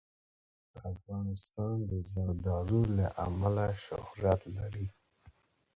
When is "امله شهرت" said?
3.27-4.41